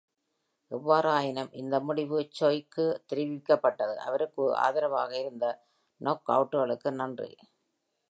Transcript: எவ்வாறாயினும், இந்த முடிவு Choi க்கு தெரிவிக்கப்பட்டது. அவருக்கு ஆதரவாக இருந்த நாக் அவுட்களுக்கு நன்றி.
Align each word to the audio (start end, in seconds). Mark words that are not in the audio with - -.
எவ்வாறாயினும், 0.71 1.51
இந்த 1.53 1.79
முடிவு 1.79 2.17
Choi 2.31 2.57
க்கு 2.63 2.85
தெரிவிக்கப்பட்டது. 3.09 3.95
அவருக்கு 4.07 4.55
ஆதரவாக 4.59 5.11
இருந்த 5.19 5.45
நாக் 6.01 6.29
அவுட்களுக்கு 6.31 6.91
நன்றி. 6.95 7.31